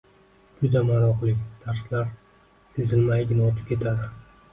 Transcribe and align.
Juda 0.59 0.79
maroqli, 0.85 1.33
darslar 1.65 2.09
sezilmaygina 2.79 3.45
o‘tib 3.51 3.69
ketadi 3.73 4.09